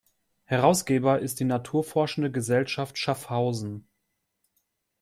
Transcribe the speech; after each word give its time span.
Herausgeber 0.45 1.19
ist 1.19 1.39
die 1.39 1.43
Naturforschende 1.43 2.31
Gesellschaft 2.31 2.97
Schaffhausen. 2.97 3.87